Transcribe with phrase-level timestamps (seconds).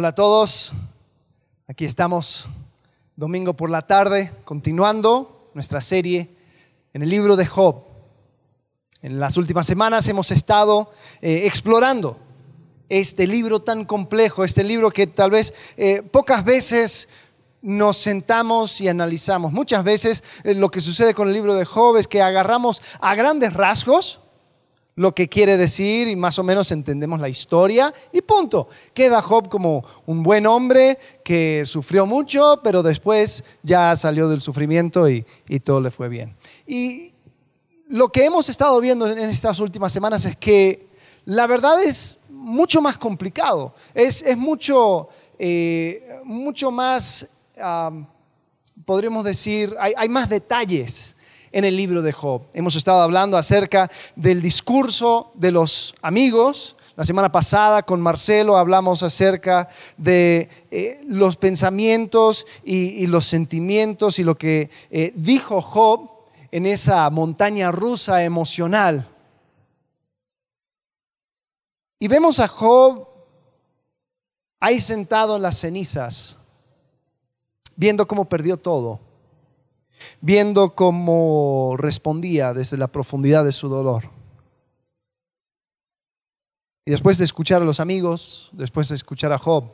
[0.00, 0.72] Hola a todos,
[1.66, 2.48] aquí estamos
[3.16, 6.30] domingo por la tarde, continuando nuestra serie
[6.92, 7.82] en el libro de Job.
[9.02, 12.16] En las últimas semanas hemos estado eh, explorando
[12.88, 17.08] este libro tan complejo, este libro que tal vez eh, pocas veces
[17.60, 19.50] nos sentamos y analizamos.
[19.50, 23.16] Muchas veces eh, lo que sucede con el libro de Job es que agarramos a
[23.16, 24.20] grandes rasgos
[24.98, 28.68] lo que quiere decir y más o menos entendemos la historia y punto.
[28.92, 35.08] Queda Job como un buen hombre que sufrió mucho, pero después ya salió del sufrimiento
[35.08, 35.24] y,
[35.62, 36.34] todo le fue bien.
[36.66, 37.14] Y
[37.88, 40.88] lo que hemos estado viendo en estas últimas semanas es que
[41.26, 47.24] la verdad es mucho más complicado, es, mucho, eh, mucho más,
[48.84, 51.14] podríamos decir, hay más detalles
[51.52, 52.42] en el libro de Job.
[52.52, 56.76] Hemos estado hablando acerca del discurso de los amigos.
[56.96, 64.24] La semana pasada con Marcelo hablamos acerca de eh, los pensamientos y, los sentimientos y
[64.24, 66.10] lo que eh, dijo Job
[66.50, 69.08] en esa montaña rusa emocional.
[72.00, 73.06] Y vemos a Job
[74.60, 76.36] ahí sentado en las cenizas,
[77.76, 79.07] viendo cómo perdió todo
[80.20, 84.10] viendo cómo respondía desde la profundidad de su dolor.
[86.84, 89.64] Y después de escuchar a los amigos, después de escuchar a Job,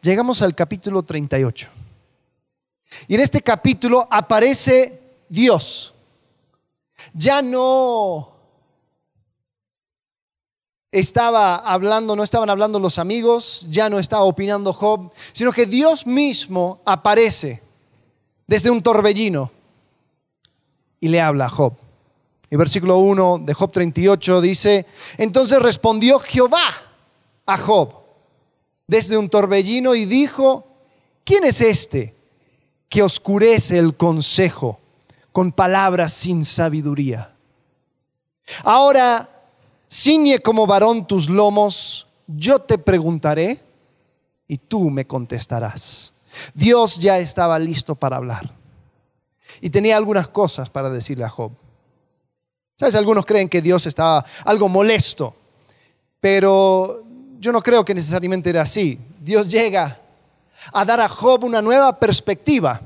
[0.00, 1.68] llegamos al capítulo 38.
[3.06, 5.92] Y en este capítulo aparece Dios.
[7.12, 8.32] Ya no
[10.90, 16.06] estaba hablando, no estaban hablando los amigos, ya no estaba opinando Job, sino que Dios
[16.06, 17.62] mismo aparece
[18.50, 19.48] desde un torbellino
[20.98, 21.74] y le habla a Job.
[22.50, 24.86] Y versículo 1 de Job 38 dice,
[25.18, 26.66] entonces respondió Jehová
[27.46, 27.94] a Job
[28.88, 30.66] desde un torbellino y dijo,
[31.22, 32.16] ¿quién es este
[32.88, 34.80] que oscurece el consejo
[35.30, 37.32] con palabras sin sabiduría?
[38.64, 39.28] Ahora,
[39.88, 43.60] ciñe como varón tus lomos, yo te preguntaré
[44.48, 46.12] y tú me contestarás.
[46.54, 48.54] Dios ya estaba listo para hablar.
[49.60, 51.52] Y tenía algunas cosas para decirle a Job.
[52.76, 52.94] ¿Sabes?
[52.96, 55.34] Algunos creen que Dios estaba algo molesto,
[56.18, 57.04] pero
[57.38, 58.98] yo no creo que necesariamente era así.
[59.20, 60.00] Dios llega
[60.72, 62.80] a dar a Job una nueva perspectiva.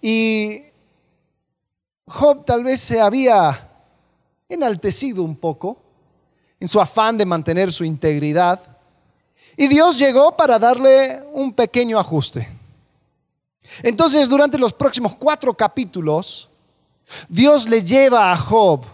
[0.00, 0.62] Y
[2.06, 3.68] Job tal vez se había
[4.48, 5.78] enaltecido un poco
[6.58, 8.69] en su afán de mantener su integridad.
[9.56, 12.48] Y Dios llegó para darle un pequeño ajuste.
[13.82, 16.48] Entonces, durante los próximos cuatro capítulos,
[17.28, 18.84] Dios le lleva a Job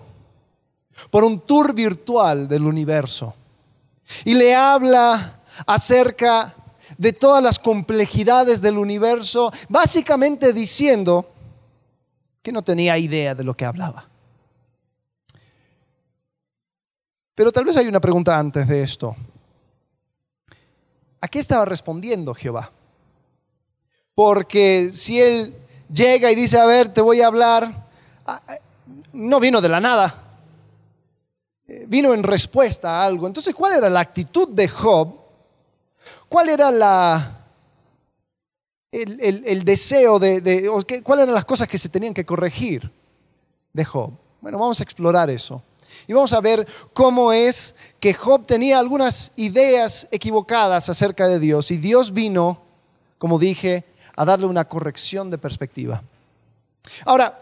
[1.10, 3.34] por un tour virtual del universo
[4.24, 6.54] y le habla acerca
[6.96, 11.30] de todas las complejidades del universo, básicamente diciendo
[12.42, 14.08] que no tenía idea de lo que hablaba.
[17.34, 19.14] Pero tal vez hay una pregunta antes de esto.
[21.20, 22.72] ¿A qué estaba respondiendo Jehová?
[24.14, 25.54] Porque si él
[25.92, 27.86] llega y dice, a ver, te voy a hablar,
[28.26, 28.40] ah,
[29.12, 30.38] no vino de la nada,
[31.68, 33.26] eh, vino en respuesta a algo.
[33.26, 35.16] Entonces, ¿cuál era la actitud de Job?
[36.28, 37.46] ¿Cuál era la,
[38.90, 40.70] el, deseo de, de,
[41.02, 42.90] cuáles eran las cosas que se tenían que corregir
[43.72, 44.12] de Job?
[44.40, 45.62] Bueno, vamos a explorar eso.
[46.06, 47.74] Y vamos a ver cómo es
[48.06, 52.62] que Job tenía algunas ideas equivocadas acerca de Dios y Dios vino,
[53.18, 53.84] como dije,
[54.14, 56.04] a darle una corrección de perspectiva.
[57.04, 57.36] Ahora,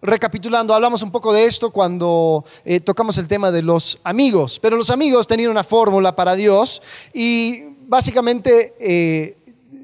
[0.00, 4.78] recapitulando, hablamos un poco de esto cuando eh, tocamos el tema de los amigos, pero
[4.78, 6.80] los amigos tenían una fórmula para Dios
[7.12, 9.36] y básicamente eh,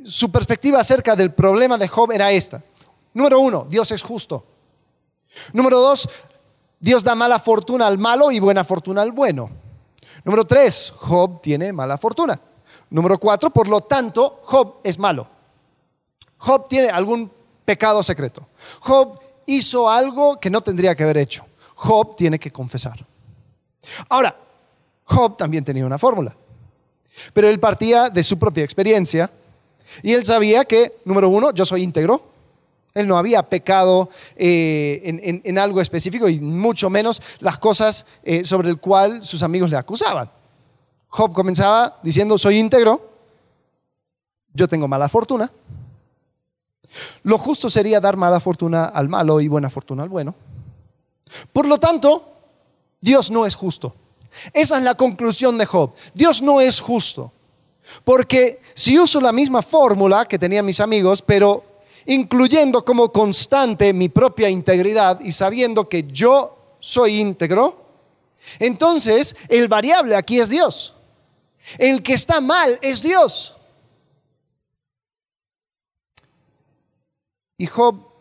[0.04, 2.64] su perspectiva acerca del problema de Job era esta.
[3.12, 4.47] Número uno, Dios es justo.
[5.53, 6.09] Número dos,
[6.81, 9.60] Dios da mala fortuna al malo y buena fortuna al bueno.
[10.24, 12.40] Número tres, Job tiene mala fortuna.
[12.90, 15.26] Número cuatro, por lo tanto, Job es malo.
[16.38, 17.30] Job tiene algún
[17.64, 18.48] pecado secreto.
[18.80, 21.44] Job hizo algo que no tendría que haber hecho.
[21.74, 23.04] Job tiene que confesar.
[24.08, 24.36] Ahora,
[25.04, 26.36] Job también tenía una fórmula,
[27.32, 29.30] pero él partía de su propia experiencia
[30.02, 32.31] y él sabía que, número uno, yo soy íntegro,
[32.94, 38.68] él no había pecado eh, en, algo específico y mucho menos las cosas eh, sobre
[38.68, 40.30] el cual sus amigos le acusaban.
[41.08, 43.10] Job comenzaba diciendo, soy íntegro,
[44.52, 45.50] yo tengo mala fortuna.
[47.22, 50.34] Lo justo sería dar mala fortuna al malo y buena fortuna al bueno.
[51.52, 52.32] Por lo tanto,
[53.00, 53.94] Dios no es justo.
[54.52, 55.92] Esa es la conclusión de Job.
[56.14, 57.32] Dios no es justo.
[58.04, 61.71] Porque si uso la misma fórmula que tenían mis amigos, pero
[62.06, 67.82] incluyendo como constante mi propia integridad y sabiendo que yo soy íntegro,
[68.58, 70.94] entonces el variable aquí es Dios.
[71.78, 73.54] El que está mal es Dios.
[77.56, 78.12] Y Job,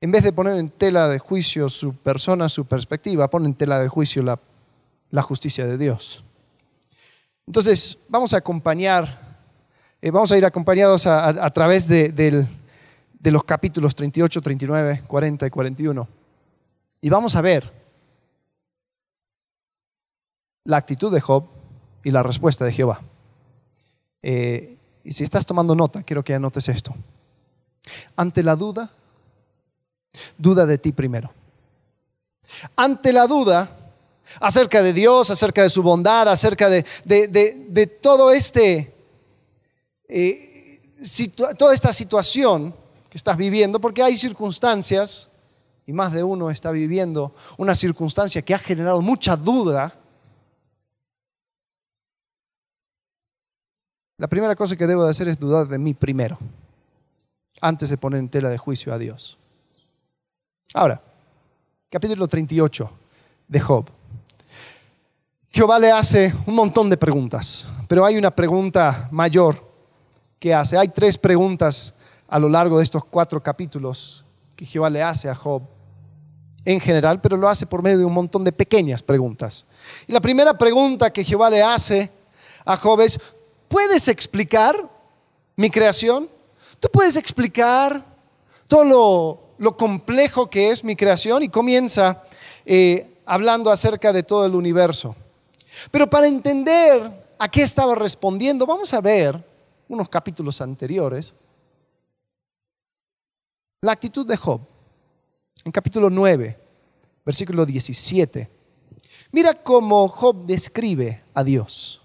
[0.00, 3.78] en vez de poner en tela de juicio su persona, su perspectiva, pone en tela
[3.80, 6.24] de juicio la, justicia de Dios.
[7.46, 9.27] Entonces, vamos a acompañar,
[10.00, 12.46] eh, vamos a ir acompañados a, través de,
[13.22, 16.08] los capítulos 38, 39, 40 y 41.
[17.00, 17.72] Y vamos a ver
[20.64, 21.46] la actitud de Job
[22.04, 23.00] y la respuesta de Jehová.
[24.22, 26.94] Eh, y si estás tomando nota, quiero que anotes esto.
[28.16, 28.90] Ante la duda,
[30.36, 31.32] duda de ti primero.
[32.76, 33.70] Ante la duda
[34.40, 38.94] acerca de Dios, acerca de su bondad, acerca de, todo este,
[40.08, 40.80] eh,
[41.56, 42.74] toda esta situación
[43.08, 45.28] que estás viviendo, porque hay circunstancias,
[45.86, 49.94] y más de uno está viviendo una circunstancia que ha generado mucha duda
[54.18, 56.38] La primera cosa que debo de hacer es dudar de mí primero,
[57.60, 59.38] antes de poner en tela de juicio a Dios.
[60.74, 61.00] Ahora,
[61.88, 62.90] capítulo 38
[63.46, 63.86] de Job.
[65.50, 69.67] Jehová le hace un montón de preguntas, pero hay una pregunta mayor
[70.38, 70.76] que hace.
[70.76, 71.94] Hay tres preguntas
[72.28, 74.24] a lo largo de estos cuatro capítulos
[74.54, 75.62] que Jehová le hace a Job
[76.64, 79.64] en general, pero lo hace por medio de un montón de pequeñas preguntas.
[80.06, 82.10] Y la primera pregunta que Jehová le hace
[82.64, 83.18] a Job es,
[83.68, 84.88] ¿puedes explicar
[85.56, 86.28] mi creación?
[86.78, 88.04] ¿Tú puedes explicar
[88.66, 91.42] todo lo, complejo que es mi creación?
[91.42, 92.22] Y comienza
[92.66, 95.16] eh, hablando acerca de todo el universo.
[95.90, 97.00] Pero para entender
[97.38, 99.42] a qué estaba respondiendo, vamos a ver
[99.88, 101.34] unos capítulos anteriores
[103.80, 104.60] la actitud de Job.
[105.64, 106.58] En capítulo 9,
[107.24, 108.50] versículo 17.
[109.30, 112.02] Mira cómo Job describe a Dios.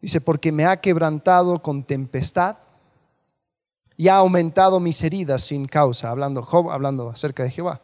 [0.00, 2.56] Dice, porque me ha quebrantado con tempestad
[3.94, 7.82] y ha aumentado mis heridas sin causa, hablando Job, hablando acerca de Jehová.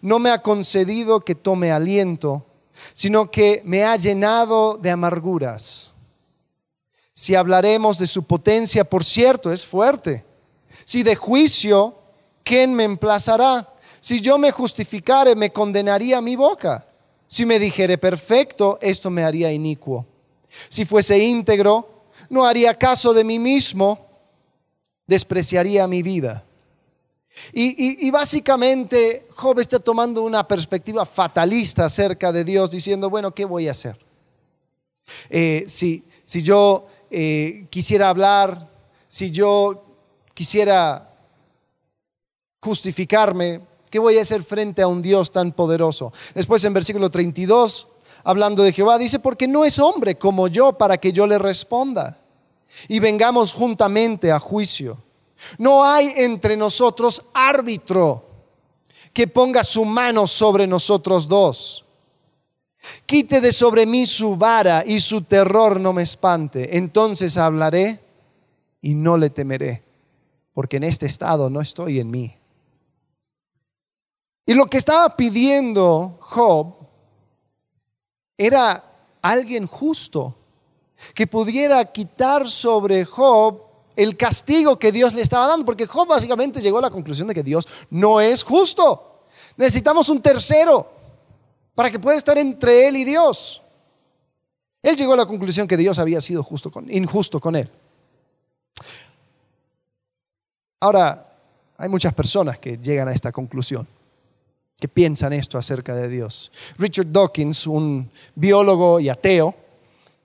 [0.00, 2.44] No me ha concedido que tome aliento,
[2.92, 5.92] sino que me ha llenado de amarguras.
[7.18, 10.22] Si hablaremos de su potencia, por cierto, es fuerte.
[10.84, 11.94] Si de juicio,
[12.44, 13.72] ¿quién me emplazará?
[14.00, 16.86] Si yo me justificare, me condenaría mi boca.
[17.26, 20.04] Si me dijere perfecto, esto me haría inicuo.
[20.68, 24.06] Si fuese íntegro, no haría caso de mí mismo,
[25.06, 26.44] despreciaría mi vida.
[27.50, 33.68] Y, básicamente Job está tomando una perspectiva fatalista acerca de Dios, diciendo, bueno, ¿qué voy
[33.68, 33.98] a hacer?
[35.30, 36.04] Eh, si,
[36.42, 36.86] yo
[37.18, 38.68] eh, quisiera hablar,
[39.08, 39.82] si yo
[40.34, 41.16] quisiera
[42.60, 46.12] justificarme, ¿qué voy a hacer frente a un Dios tan poderoso?
[46.34, 47.88] Después en versículo 32
[48.22, 52.20] hablando de Jehová, dice, porque no es hombre como yo para que yo le responda
[52.86, 55.02] y vengamos juntamente a juicio.
[55.56, 58.26] No hay entre nosotros árbitro
[59.14, 61.85] que ponga su mano sobre nosotros dos.
[63.04, 66.76] Quite de sobre mí su vara y su terror no me espante.
[66.76, 68.00] Entonces hablaré
[68.80, 69.82] y no le temeré,
[70.52, 72.36] porque en este estado no estoy en mí.
[74.46, 76.74] Y lo que estaba pidiendo Job
[78.38, 78.84] era
[79.20, 80.36] alguien justo
[81.14, 83.62] que pudiera quitar sobre Job
[83.96, 87.34] el castigo que Dios le estaba dando, porque Job básicamente llegó a la conclusión de
[87.34, 89.24] que Dios no es justo.
[89.56, 90.95] Necesitamos un tercero
[91.76, 93.62] para que pueda estar entre él y Dios.
[94.82, 97.70] Él llegó a la conclusión que Dios había sido justo injusto con él.
[100.80, 101.38] Ahora,
[101.76, 103.86] hay muchas personas que llegan a esta conclusión
[104.78, 106.50] que piensan esto acerca de Dios.
[106.78, 109.54] Richard Dawkins, un biólogo y ateo,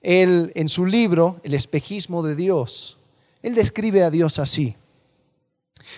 [0.02, 2.98] él en su libro El espejismo de Dios,
[3.42, 4.74] él describe a Dios así.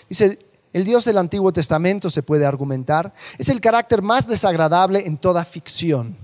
[0.09, 0.39] Dice,
[0.75, 5.45] el Dios del Antiguo Testamento, se puede argumentar, es el carácter más desagradable en toda
[5.47, 6.19] ficción.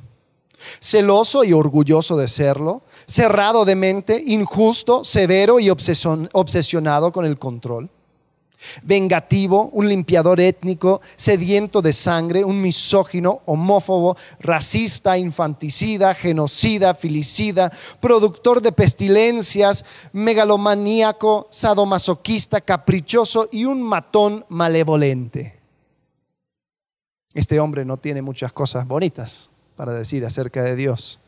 [0.80, 7.88] Celoso y orgulloso de serlo, cerrado de mente, injusto, severo y obsesionado con el control
[8.82, 18.60] vengativo, un limpiador étnico, sediento de sangre, un misógino, homófobo, racista, infanticida, genocida, filicida, productor
[18.60, 25.60] de pestilencias, megalomaníaco, sadomasoquista, caprichoso y un matón malevolente.
[27.32, 31.20] Este hombre no tiene muchas cosas bonitas para decir acerca de Dios.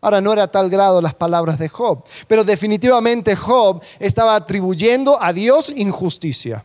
[0.00, 5.20] Ahora, no era a tal grado las palabras de Job, pero definitivamente Job estaba atribuyendo
[5.20, 6.64] a Dios injusticia.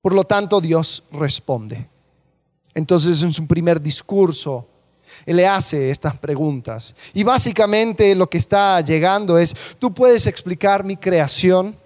[0.00, 1.88] Por lo tanto, Dios responde.
[2.74, 4.66] Entonces, en su primer discurso,
[5.26, 6.94] él le hace estas preguntas.
[7.12, 11.76] Y básicamente lo que está llegando es, ¿tú puedes explicar mi creación?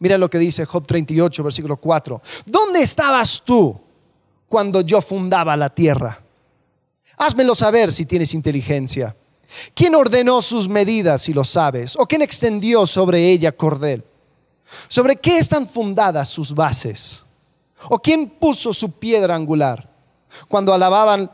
[0.00, 2.20] Mira lo que dice Job 38, versículo 4.
[2.44, 3.80] ¿Dónde estabas tú
[4.48, 6.21] cuando yo fundaba la tierra?
[7.16, 9.16] Házmelo saber si tienes inteligencia.
[9.74, 11.94] ¿Quién ordenó sus medidas, si lo sabes?
[11.96, 14.04] ¿O quién extendió sobre ella cordel?
[14.88, 17.24] ¿Sobre qué están fundadas sus bases?
[17.88, 19.90] ¿O quién puso su piedra angular?
[20.48, 21.30] Cuando alababan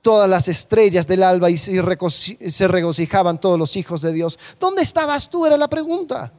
[0.00, 4.38] todas las estrellas del alba y se regocijaban todos los hijos de Dios.
[4.60, 5.44] ¿Dónde estabas tú?
[5.44, 6.32] Era la pregunta.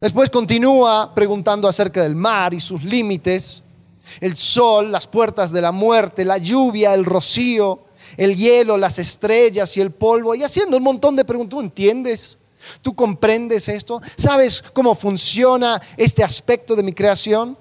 [0.00, 3.62] Después continúa preguntando acerca del mar y sus límites,
[4.20, 7.80] el sol, las puertas de la muerte, la lluvia, el rocío,
[8.16, 11.50] el hielo, las estrellas y el polvo, y haciendo un montón de preguntas.
[11.50, 12.38] ¿Tú entiendes?
[12.82, 14.00] ¿Tú comprendes esto?
[14.16, 17.56] ¿Sabes cómo funciona este aspecto de mi creación?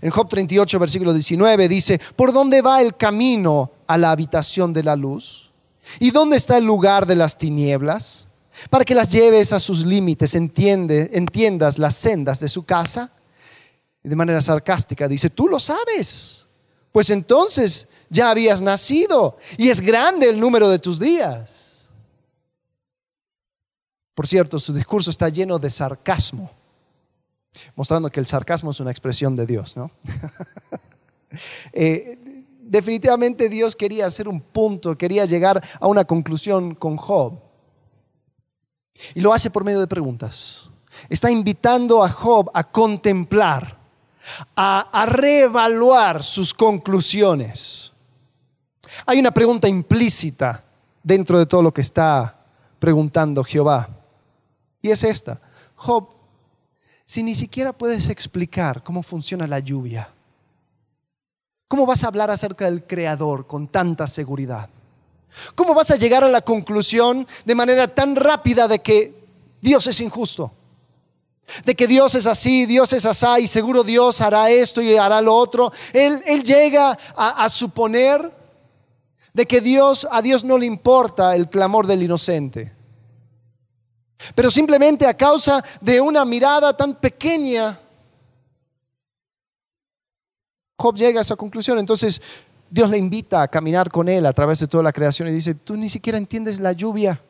[0.00, 4.82] En Job 38, versículo 19 dice, ¿por dónde va el camino a la habitación de
[4.82, 5.52] la luz?
[6.00, 8.26] ¿Y dónde está el lugar de las tinieblas?
[8.70, 13.12] Para que las lleves a sus límites, entiendas las sendas de su casa.
[14.06, 16.46] De manera sarcástica dice, tú lo sabes,
[16.92, 21.88] pues entonces ya habías nacido y es grande el número de tus días.
[24.14, 26.50] Por cierto, su discurso está lleno de sarcasmo,
[27.74, 29.90] mostrando que el sarcasmo es una expresión de Dios, ¿no?
[31.70, 37.42] Eh, definitivamente Dios quería hacer un punto, quería llegar a una conclusión con Job.
[39.14, 40.70] Y lo hace por medio de preguntas.
[41.10, 43.76] Está invitando a Job a contemplar,
[44.54, 47.92] a, a reevaluar sus conclusiones.
[49.06, 50.64] Hay una pregunta implícita
[51.02, 52.36] dentro de todo lo que está
[52.78, 53.88] preguntando Jehová.
[54.82, 55.40] Y es esta.
[55.74, 56.08] Job,
[57.04, 60.08] si ni siquiera puedes explicar cómo funciona la lluvia,
[61.68, 64.68] ¿cómo vas a hablar acerca del Creador con tanta seguridad?
[65.54, 69.26] ¿Cómo vas a llegar a la conclusión de manera tan rápida de que
[69.60, 70.52] Dios es injusto?
[71.64, 75.20] De que Dios es así, Dios es así y seguro Dios hará esto y hará
[75.20, 75.72] lo otro.
[75.92, 78.32] Él, llega a, a suponer
[79.32, 82.74] de que Dios, a Dios no le importa el clamor del inocente.
[84.34, 87.78] Pero simplemente a causa de una mirada tan pequeña,
[90.78, 91.78] Job llega a esa conclusión.
[91.78, 92.20] Entonces
[92.70, 95.54] Dios le invita a caminar con él a través de toda la creación y dice,
[95.54, 97.20] tú ni siquiera entiendes la lluvia,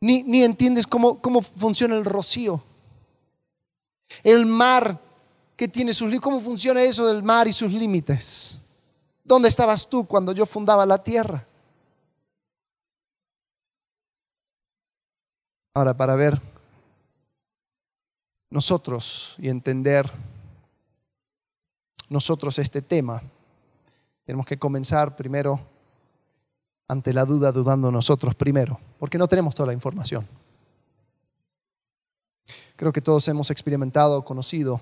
[0.00, 2.62] ni, ni entiendes cómo, cómo funciona el rocío,
[4.22, 5.00] el mar
[5.56, 8.58] que tiene sus límites, cómo funciona eso del mar y sus límites.
[9.24, 11.44] ¿Dónde estabas tú cuando yo fundaba la tierra?
[15.74, 16.40] Ahora, para ver
[18.50, 20.10] nosotros y entender
[22.08, 23.22] nosotros este tema,
[24.24, 25.60] tenemos que comenzar primero
[26.88, 30.26] ante la duda, dudando nosotros primero, porque no tenemos toda la información.
[32.76, 34.80] Creo que todos hemos experimentado, conocido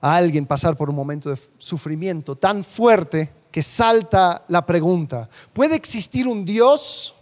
[0.00, 5.76] a alguien pasar por un momento de sufrimiento tan fuerte que salta la pregunta, ¿puede
[5.76, 7.14] existir un Dios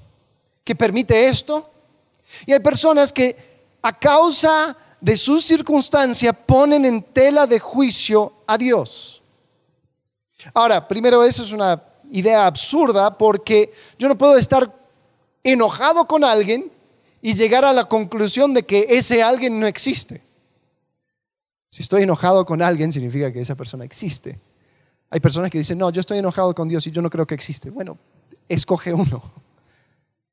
[0.65, 1.71] que permite esto?
[2.47, 3.37] Y hay personas que
[3.83, 9.23] a causa de su circunstancia ponen en tela de juicio a Dios.
[10.55, 14.73] Ahora, primero, eso es una idea absurda porque yo no puedo estar
[15.43, 16.71] enojado con alguien
[17.21, 20.23] y llegar a la conclusión de que ese alguien no existe.
[21.71, 24.39] Si estoy enojado con alguien, significa que esa persona existe.
[25.09, 27.35] Hay personas que dicen, no, yo estoy enojado con Dios y yo no creo que
[27.35, 27.71] existe.
[27.71, 27.99] Bueno,
[28.49, 29.23] escoge uno.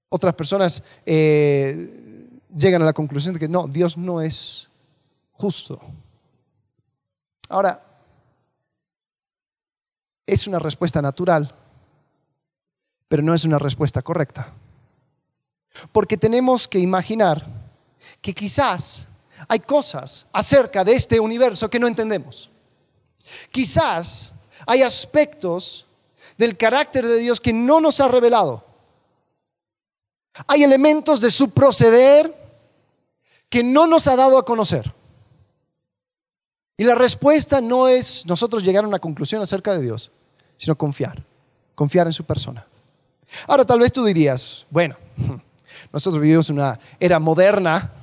[0.09, 4.67] Otras personas eh, llegan a la conclusión de que no, Dios no es
[5.31, 5.79] justo.
[7.47, 7.83] Ahora,
[10.25, 11.53] es una respuesta natural,
[13.09, 14.53] pero no es una respuesta correcta.
[15.91, 17.45] Porque tenemos que imaginar
[18.21, 19.07] que quizás
[19.47, 22.49] hay cosas acerca de este universo que no entendemos.
[23.51, 24.33] Quizás
[24.65, 25.85] hay aspectos
[26.37, 28.63] del carácter de Dios que no nos ha revelado.
[30.47, 32.33] Hay elementos de su proceder
[33.49, 34.93] que no nos ha dado a conocer.
[36.77, 40.11] Y la respuesta no es nosotros llegar a una conclusión acerca de Dios,
[40.57, 41.25] sino confiar,
[41.75, 42.65] confiar en su persona.
[43.47, 44.95] Ahora tal vez tú dirías, bueno,
[45.93, 47.93] nosotros vivimos una era moderna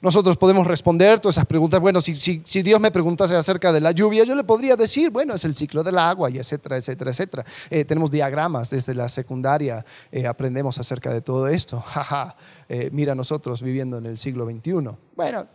[0.00, 1.80] Nosotros podemos responder todas esas preguntas.
[1.80, 5.44] Bueno, si, Dios me preguntase acerca de la lluvia, yo le podría decir, bueno, es
[5.44, 7.44] el ciclo del agua, y etcétera, etcétera, etcétera.
[7.70, 11.80] Eh, tenemos diagramas desde la secundaria, eh, aprendemos acerca de todo esto.
[11.86, 12.36] Jaja,
[12.68, 14.72] eh, mira nosotros viviendo en el siglo XXI.
[15.14, 15.46] Bueno,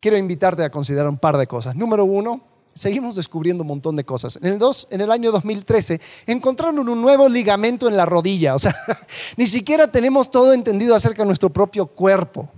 [0.00, 1.76] quiero invitarte a considerar un par de cosas.
[1.76, 4.36] Número uno, seguimos descubriendo un montón de cosas.
[4.36, 8.54] En el, dos, en el año 2013 encontraron un nuevo ligamento en la rodilla.
[8.54, 8.74] O sea,
[9.36, 12.48] ni siquiera tenemos todo entendido acerca de nuestro propio cuerpo.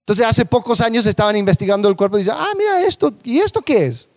[0.00, 3.62] Entonces, hace pocos años estaban investigando el cuerpo y dicen, ah, mira esto, ¿y esto
[3.62, 4.08] qué es?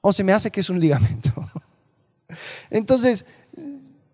[0.00, 1.30] O se me hace que es un ligamento.
[2.70, 3.24] Entonces,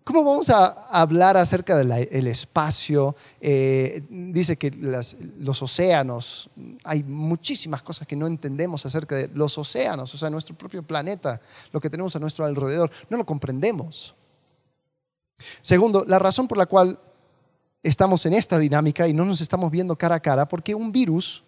[0.09, 3.15] ¿Cómo vamos a hablar acerca del espacio?
[3.39, 6.49] Eh, dice que los océanos,
[6.83, 11.39] hay muchísimas cosas que no entendemos acerca de los océanos, o sea, nuestro propio planeta,
[11.71, 14.15] lo que tenemos a nuestro alrededor, no lo comprendemos.
[15.61, 16.99] Segundo, la razón por la cual
[17.83, 21.43] estamos en esta dinámica y no nos estamos viendo cara a cara, porque un virus,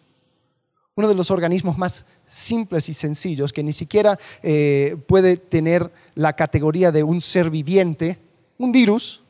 [0.95, 6.33] uno de los organismos más simples y sencillos, que ni siquiera eh, puede tener la
[6.33, 8.19] categoría de un ser viviente,
[8.65, 9.21] un virus,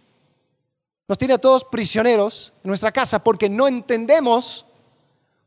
[1.07, 4.65] nos tiene a todos prisioneros en nuestra casa porque no entendemos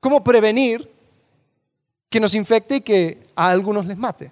[0.00, 0.90] cómo prevenir
[2.10, 4.30] que nos infecte y que a algunos les mate.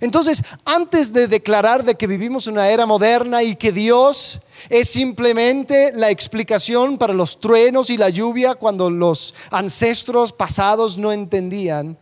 [0.00, 5.92] Entonces, antes de declarar de que vivimos una era moderna y que Dios es simplemente
[5.94, 11.96] la explicación para los truenos y la lluvia cuando los ancestros pasados no entendían,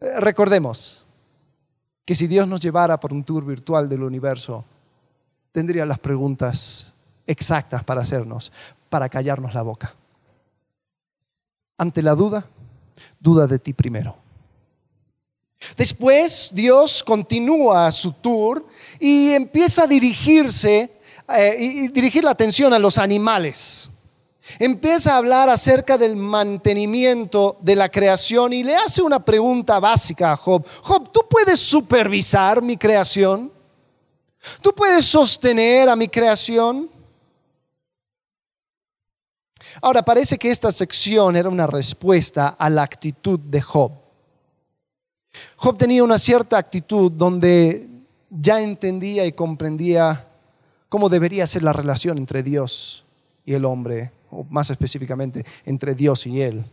[0.00, 1.04] eh, recordemos
[2.04, 4.64] que si Dios nos llevara por un tour virtual del universo,
[5.52, 6.92] tendría las preguntas
[7.26, 8.52] exactas para hacernos,
[8.88, 9.94] para callarnos la boca.
[11.76, 12.46] Ante la duda,
[13.20, 14.16] duda de ti primero.
[15.76, 18.66] Después Dios continúa su tour
[18.98, 20.90] y empieza a dirigirse
[21.28, 23.90] eh, y dirigir la atención a los animales.
[24.58, 30.32] Empieza a hablar acerca del mantenimiento de la creación y le hace una pregunta básica
[30.32, 30.64] a Job.
[30.82, 33.52] Job, ¿tú puedes supervisar mi creación?
[34.60, 36.90] ¿Tú puedes sostener a mi creación?
[39.80, 43.92] Ahora, parece que esta sección era una respuesta a la actitud de Job.
[45.56, 47.88] Job tenía una cierta actitud donde
[48.30, 50.26] ya entendía y comprendía
[50.88, 53.04] cómo debería ser la relación entre Dios
[53.44, 56.64] y el hombre, o más específicamente, entre Dios y él.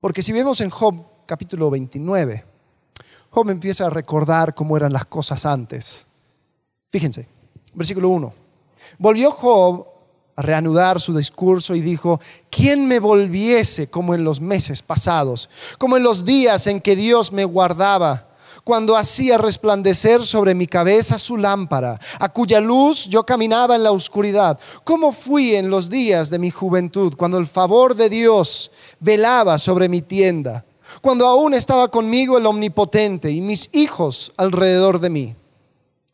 [0.00, 0.94] Porque si vemos en Job
[1.26, 2.44] capítulo 29,
[3.30, 6.06] Job empieza a recordar cómo eran las cosas antes.
[6.92, 7.26] Fíjense,
[7.72, 8.34] versículo 1.
[8.98, 9.86] Volvió Job
[10.36, 15.96] a reanudar su discurso y dijo, ¿quién me volviese como en los meses pasados, como
[15.96, 18.28] en los días en que Dios me guardaba?
[18.64, 23.90] cuando hacía resplandecer sobre mi cabeza su lámpara, a cuya luz yo caminaba en la
[23.90, 24.56] oscuridad.
[24.84, 29.88] ¿Cómo fui en los días de mi juventud, cuando el favor de Dios velaba sobre
[29.88, 30.64] mi tienda,
[31.00, 35.34] cuando aún estaba conmigo el Omnipotente y mis hijos alrededor de mí?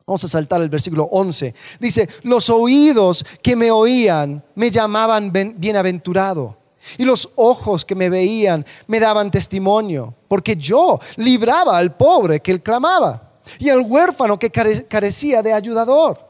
[0.09, 1.55] Vamos a saltar el versículo 11.
[1.79, 6.57] Dice, los oídos que me oían me llamaban bienaventurado.
[6.97, 12.53] Y los ojos que me veían me daban testimonio, porque yo libraba al pobre que
[12.53, 16.27] él clamaba y al huérfano que carecía de ayudador.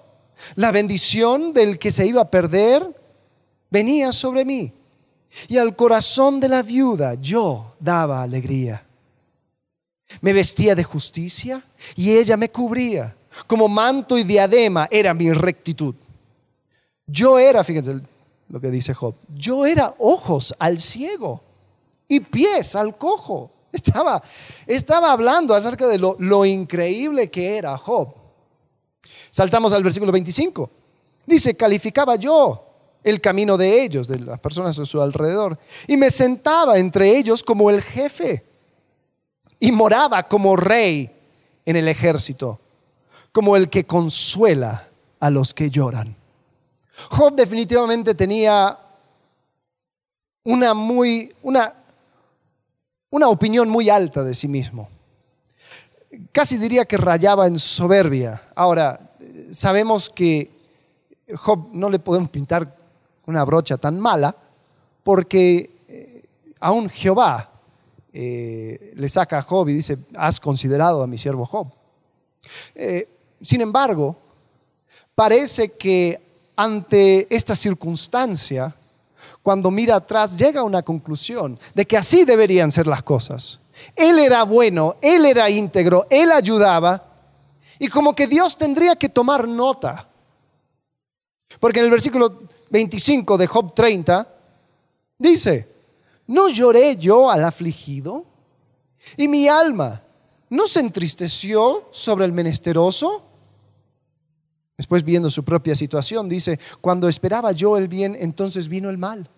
[0.56, 2.84] La bendición del que se iba a perder
[3.70, 4.72] venía sobre mí.
[5.46, 8.84] Y al corazón de la viuda yo daba alegría.
[10.20, 11.64] Me vestía de justicia
[11.94, 13.14] y ella me cubría
[13.46, 15.94] como manto y diadema era mi rectitud.
[17.06, 18.00] Yo era, fíjense
[18.48, 21.42] lo que dice Job, yo era ojos al ciego
[22.06, 23.50] y pies al cojo.
[23.70, 24.22] Estaba,
[24.66, 28.14] estaba hablando acerca de lo, lo increíble que era Job.
[29.30, 30.70] Saltamos al versículo 25.
[31.26, 32.64] Dice, calificaba yo
[33.04, 37.42] el camino de ellos, de las personas a su alrededor, y me sentaba entre ellos
[37.42, 38.44] como el jefe,
[39.60, 41.10] y moraba como rey
[41.64, 42.58] en el ejército
[43.38, 44.88] como el que consuela
[45.20, 46.16] a los que lloran.
[47.08, 48.76] Job definitivamente tenía
[50.42, 51.72] una, muy, una,
[53.10, 54.88] una opinión muy alta de sí mismo.
[56.32, 58.42] Casi diría que rayaba en soberbia.
[58.56, 59.12] Ahora,
[59.52, 60.50] sabemos que
[61.36, 62.76] Job no le podemos pintar
[63.26, 64.34] una brocha tan mala
[65.04, 66.24] porque eh,
[66.58, 67.52] aún Jehová
[68.12, 71.68] eh, le saca a Job y dice, has considerado a mi siervo Job.
[72.74, 73.08] Eh,
[73.40, 74.16] sin embargo,
[75.14, 76.20] parece que
[76.56, 78.74] ante esta circunstancia,
[79.42, 83.60] cuando mira atrás, llega a una conclusión de que así deberían ser las cosas.
[83.94, 87.04] Él era bueno, él era íntegro, él ayudaba,
[87.78, 90.08] y como que Dios tendría que tomar nota.
[91.60, 94.34] Porque en el versículo 25 de Job 30
[95.18, 95.68] Dice,
[96.28, 98.24] ¿no lloré yo al afligido?
[99.16, 100.02] Y mi alma
[100.48, 103.24] no se entristeció sobre el menesteroso.
[104.78, 109.28] Después viendo su propia situación, dice, cuando esperaba yo el bien, entonces vino el mal.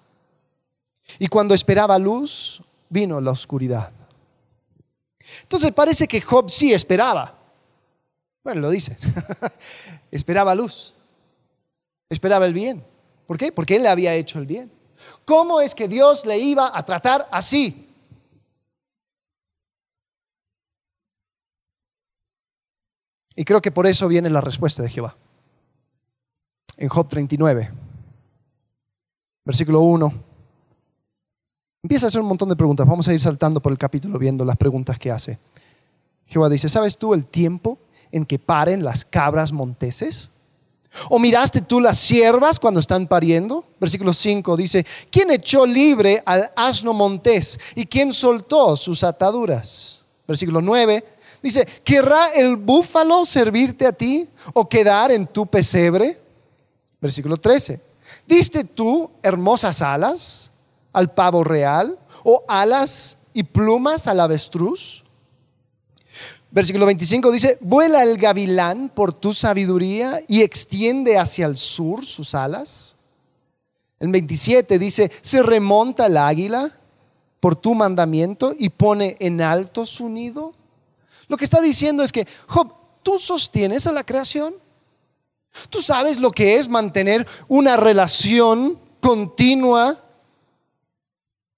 [1.19, 3.91] Y cuando esperaba luz, vino la oscuridad.
[5.43, 7.39] Entonces parece que Job sí esperaba.
[8.45, 8.99] Bueno, lo dice.
[10.11, 10.93] esperaba luz.
[12.11, 12.85] Esperaba el bien.
[13.27, 13.51] ¿Por qué?
[13.51, 14.71] Porque él le había hecho el bien.
[15.25, 17.89] ¿Cómo es que Dios le iba a tratar así?
[23.35, 25.17] Y creo que por eso viene la respuesta de Jehová.
[26.81, 27.71] En Job 39,
[29.45, 30.15] versículo 1.
[31.83, 32.87] Empieza a hacer un montón de preguntas.
[32.87, 35.39] Vamos a ir saltando por el capítulo viendo las preguntas que hace.
[36.25, 37.77] Jehová dice, ¿sabes tú el tiempo
[38.11, 40.31] en que paren las cabras monteses?
[41.11, 43.63] ¿O miraste tú las siervas cuando están pariendo?
[43.79, 50.03] Versículo 5 dice, ¿quién echó libre al asno montés y quién soltó sus ataduras?
[50.27, 51.05] Versículo 9
[51.43, 56.30] dice, ¿querrá el búfalo servirte a ti o quedar en tu pesebre?
[57.01, 57.81] Versículo 13,
[58.27, 60.51] ¿diste tú hermosas alas
[60.93, 65.03] al pavo real o alas y plumas al avestruz?
[66.51, 72.35] Versículo 25 dice, vuela el gavilán por tu sabiduría y extiende hacia el sur sus
[72.35, 72.97] alas.
[74.01, 76.77] El 27 dice, se remonta el águila
[77.39, 80.53] por tu mandamiento y pone en alto su nido.
[81.29, 84.55] Lo que está diciendo es que, Job, tú sostienes a la creación.
[85.69, 90.03] Tú sabes lo que es mantener una relación continua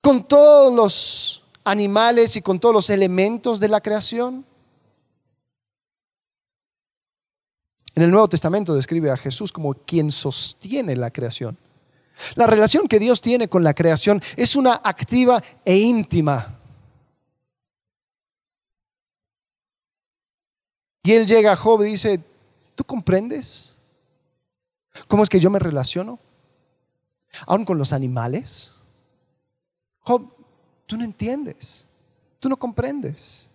[0.01, 4.45] con todos los animales y con todos los elementos de la creación.
[7.95, 11.59] En el Nuevo Testamento describe a Jesús como quien sostiene la creación.
[12.35, 16.59] La relación que Dios tiene con la creación es una activa e íntima.
[21.05, 22.21] Y él llega a Job y dice,
[22.75, 23.73] ¿tú comprendes
[25.09, 26.19] cómo es que yo me relaciono?
[27.47, 28.73] Aún con los animales.
[30.01, 30.31] Job,
[30.87, 31.87] tú no entiendes,
[32.39, 33.49] tú no comprendes.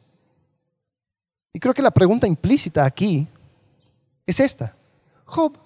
[1.54, 3.28] Y creo que la pregunta implícita aquí
[4.26, 4.76] es esta.
[5.26, 5.58] Job,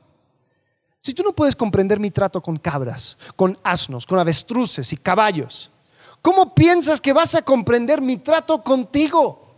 [1.01, 5.71] si tú no puedes comprender mi trato con cabras, con asnos, con avestruces y caballos,
[6.21, 9.50] ¿cómo piensas que vas a comprender mi trato contigo?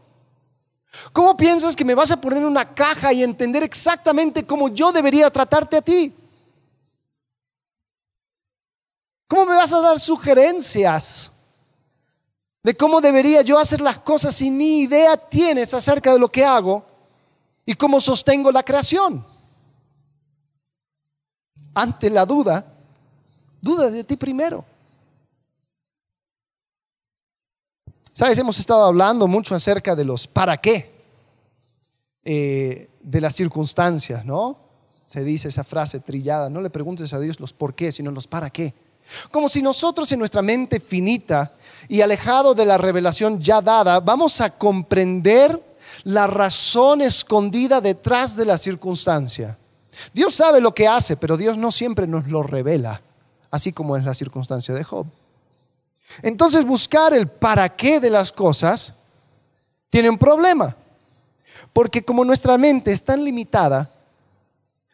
[1.11, 4.91] ¿Cómo piensas que me vas a poner en una caja y entender exactamente cómo yo
[4.91, 6.13] debería tratarte a ti?
[9.27, 11.31] ¿Cómo me vas a dar sugerencias
[12.61, 16.45] de cómo debería yo hacer las cosas si ni idea tienes acerca de lo que
[16.45, 16.93] hago
[17.65, 19.25] ¿Y cómo sostengo la creación?
[21.73, 22.65] Ante la duda,
[23.61, 24.65] duda de ti primero.
[28.13, 30.93] Sabes, hemos estado hablando mucho acerca de los para qué,
[32.23, 34.59] eh, de las circunstancias, ¿no?
[35.03, 38.27] Se dice esa frase trillada, no le preguntes a Dios los por qué, sino los
[38.27, 38.75] para qué.
[39.31, 41.53] Como si nosotros en nuestra mente finita
[41.87, 45.61] y alejado de la revelación ya dada, vamos a comprender
[46.03, 49.57] la razón escondida detrás de la circunstancia.
[50.13, 53.01] Dios sabe lo que hace, pero Dios no siempre nos lo revela,
[53.49, 55.07] así como es la circunstancia de Job.
[56.21, 58.93] Entonces buscar el para qué de las cosas
[59.89, 60.75] tiene un problema,
[61.71, 63.91] porque como nuestra mente es tan limitada,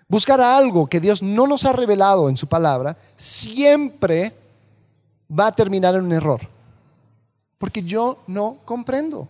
[0.08, 4.36] buscar algo que Dios no nos ha revelado en su palabra siempre
[5.32, 6.42] va a terminar en un error,
[7.58, 9.28] porque yo no comprendo.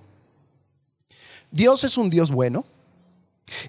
[1.52, 2.64] Dios es un Dios bueno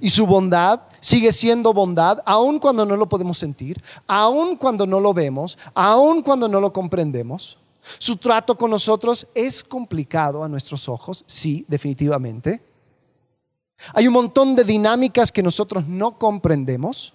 [0.00, 5.00] y su bondad sigue siendo bondad aun cuando no lo podemos sentir, aun cuando no
[5.00, 7.58] lo vemos, aun cuando no lo comprendemos.
[7.98, 12.62] Su trato con nosotros es complicado a nuestros ojos, sí, definitivamente.
[13.94, 17.14] Hay un montón de dinámicas que nosotros no comprendemos.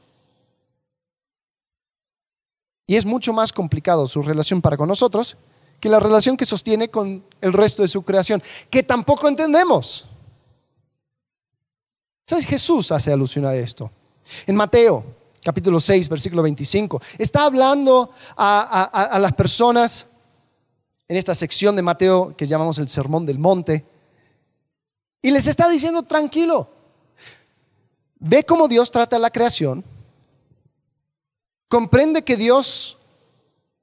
[2.87, 5.37] Y es mucho más complicado su relación para con nosotros
[5.79, 10.07] que la relación que sostiene con el resto de su creación, que tampoco entendemos.
[12.25, 12.45] ¿Sabes?
[12.45, 13.91] Jesús hace alusión a esto.
[14.47, 15.05] En Mateo,
[15.43, 20.07] capítulo 6, versículo 25, está hablando a, las personas
[21.07, 23.85] en esta sección de Mateo que llamamos el Sermón del Monte,
[25.21, 26.69] y les está diciendo, tranquilo,
[28.19, 29.83] ve cómo Dios trata la creación,
[31.67, 32.97] comprende que Dios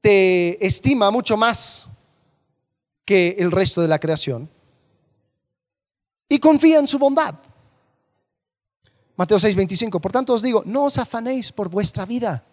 [0.00, 1.88] te estima mucho más
[3.04, 4.48] que el resto de la creación
[6.28, 7.34] y confía en su bondad.
[9.16, 10.00] Mateo 6, 25.
[10.00, 12.44] Por tanto os digo, no os afanéis por vuestra vida.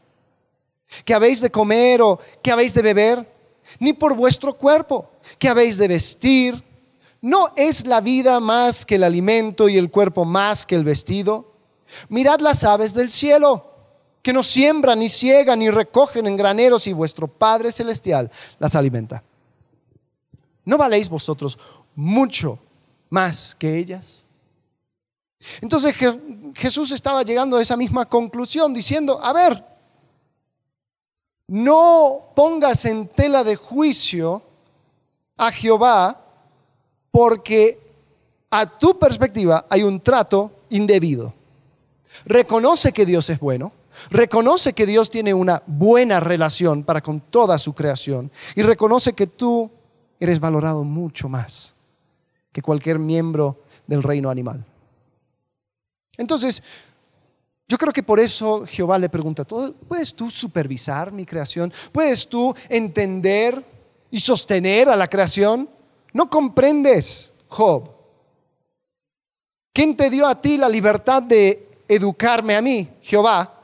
[1.05, 3.38] ¿Qué habéis de comer o qué habéis de beber?
[3.77, 6.63] Ni por vuestro cuerpo, que habéis de vestir.
[7.21, 11.53] ¿No es la vida más que el alimento y el cuerpo más que el vestido?
[12.08, 13.65] Mirad las aves del cielo,
[14.21, 19.23] que no siembran, ni ciegan, ni recogen en graneros, y vuestro Padre Celestial las alimenta.
[20.65, 21.58] ¿No valéis vosotros
[21.95, 22.60] mucho
[23.10, 24.25] más que ellas?
[25.62, 25.95] Entonces
[26.53, 29.65] Jesús estaba llegando a esa misma conclusión, diciendo, a ver,
[31.49, 34.43] no pongas en tela de juicio
[35.35, 36.25] a Jehová
[37.12, 37.79] porque
[38.51, 41.33] a tu perspectiva hay un trato indebido.
[42.25, 43.71] Reconoce que Dios es bueno,
[44.12, 49.27] reconoce que Dios tiene una buena relación para con toda su creación y reconoce que
[49.27, 49.71] tú
[50.19, 51.73] eres valorado mucho más
[52.51, 54.65] que cualquier miembro del reino animal.
[56.17, 56.62] Entonces,
[57.69, 61.71] yo creo que por eso Jehová le pregunta, ¿puedes tú supervisar mi creación?
[61.91, 63.63] ¿Puedes tú entender
[64.10, 65.69] y sostener a la creación?
[66.12, 67.91] No comprendes, Job.
[69.71, 73.62] ¿Quién te dio a ti la libertad de educarme a mí, Jehová,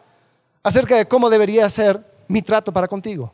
[0.61, 3.33] acerca de cómo debería ser mi trato para contigo?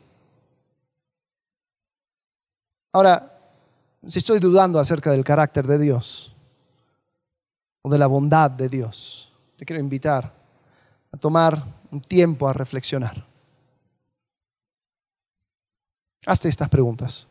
[2.94, 3.38] Ahora,
[4.06, 6.34] si estoy dudando acerca del carácter de Dios
[7.82, 10.41] o de la bondad de Dios, te quiero invitar
[11.12, 13.26] a tomar un tiempo a reflexionar.
[16.24, 17.28] Hazte estas preguntas.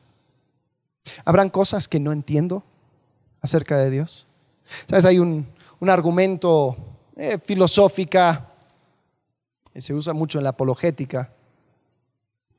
[1.26, 2.63] ¿Habrán cosas que no entiendo
[3.41, 4.28] acerca de Dios?
[4.88, 5.06] ¿Sabes?
[5.06, 5.48] Hay un,
[5.82, 6.78] argumento
[7.15, 8.52] eh, filosófica,
[9.74, 11.34] se usa mucho en la apologética,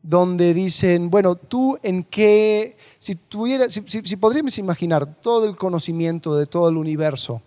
[0.02, 6.46] donde dicen, bueno, tú en qué, si, tuvieras, si, podríamos imaginar todo el conocimiento de
[6.46, 7.40] todo el universo,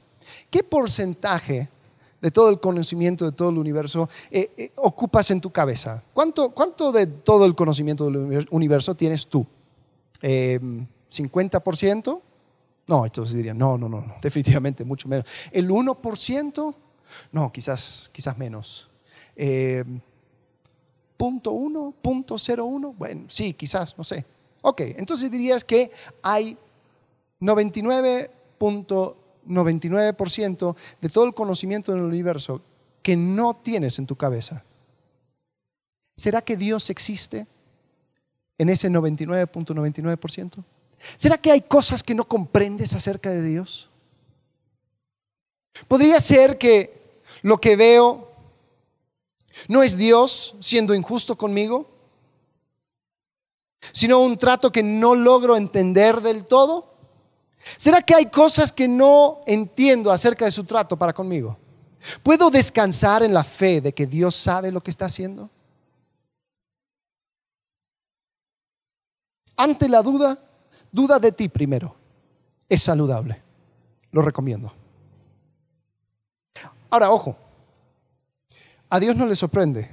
[0.50, 1.68] ¿qué porcentaje
[2.26, 6.02] de todo el conocimiento de todo el universo eh, eh, ocupas en tu cabeza?
[6.12, 9.46] ¿Cuánto, ¿Cuánto de todo el conocimiento del universo tienes tú?
[10.24, 12.22] ¿50%?
[12.88, 15.28] No, entonces dirían, no, no, no, definitivamente mucho menos.
[15.52, 16.76] ¿El 1%?
[17.32, 18.90] No, quizás, quizás menos.
[19.36, 19.84] Eh,
[21.16, 24.26] punto uno, punto cero uno, bueno, sí, quizás, no sé.
[24.64, 25.92] Ok, entonces dirías que
[26.24, 26.58] hay
[27.40, 32.62] 99.99% de todo el conocimiento del universo
[33.02, 34.64] que no tienes en tu cabeza.
[36.18, 37.46] ¿Será que Dios existe
[38.58, 40.64] en ese 99.99%?
[41.18, 43.90] ¿Será que hay cosas que no comprendes acerca de Dios?
[45.88, 48.36] Podría ser que lo que veo
[49.68, 51.90] ¿No es Dios siendo injusto conmigo?
[53.92, 56.95] ¿Sino un trato que no logro entender del todo?
[57.78, 61.58] ¿Será que hay cosas que no entiendo acerca de su trato para conmigo?
[62.22, 65.50] ¿Puedo descansar en la fe de que Dios sabe lo que está haciendo?
[69.58, 70.38] Ante la duda,
[70.92, 71.96] duda de ti primero.
[72.70, 73.42] Es saludable.
[74.12, 74.72] Lo recomiendo.
[76.90, 77.36] Ahora, ojo,
[78.90, 79.92] a Dios no le sorprende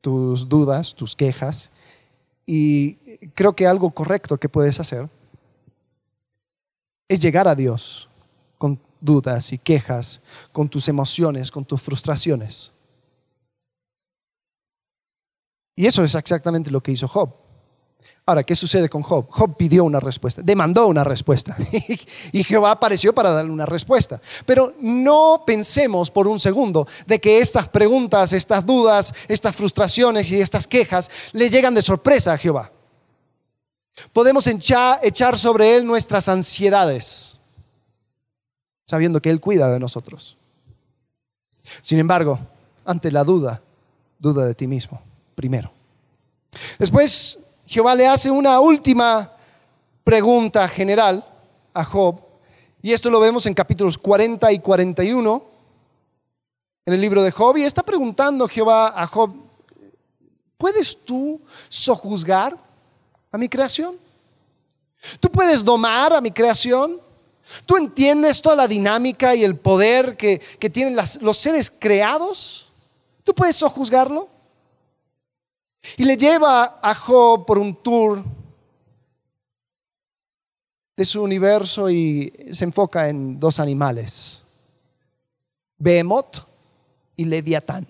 [0.00, 1.70] tus dudas, tus quejas,
[2.44, 2.94] y
[3.34, 5.08] creo que algo correcto que puedes hacer
[7.08, 8.08] es llegar a Dios
[8.58, 10.20] con dudas y quejas,
[10.52, 12.72] con tus emociones, con tus frustraciones.
[15.74, 17.32] Y eso es exactamente lo que hizo Job.
[18.26, 19.26] Ahora, ¿qué sucede con Job?
[19.30, 21.56] Job pidió una respuesta, demandó una respuesta
[22.32, 24.20] y Jehová apareció para darle una respuesta.
[24.44, 30.40] Pero no pensemos por un segundo de que estas preguntas, estas dudas, estas frustraciones y
[30.42, 32.70] estas quejas le llegan de sorpresa a Jehová.
[34.12, 37.38] Podemos echar sobre Él nuestras ansiedades,
[38.86, 40.36] sabiendo que Él cuida de nosotros.
[41.82, 42.38] Sin embargo,
[42.84, 43.60] ante la duda,
[44.18, 45.00] duda de ti mismo,
[45.34, 45.70] primero.
[46.78, 49.32] Después Jehová le hace una última
[50.04, 51.24] pregunta general
[51.74, 52.20] a Job,
[52.80, 55.42] y esto lo vemos en capítulos 40 y 41
[56.86, 59.34] en el libro de Job, y está preguntando Jehová a Job,
[60.56, 62.67] ¿puedes tú sojuzgar
[63.30, 63.98] a mi creación?
[65.20, 67.00] ¿Tú puedes domar a mi creación?
[67.64, 70.40] ¿Tú entiendes toda la dinámica y el poder que,
[70.72, 72.66] tienen los seres creados?
[73.24, 74.28] ¿Tú puedes sojuzgarlo?
[75.96, 78.22] Y le lleva a Job por un tour
[80.96, 84.42] de su universo y se enfoca en dos animales,
[85.78, 86.38] Behemoth
[87.16, 87.86] y Leviatán.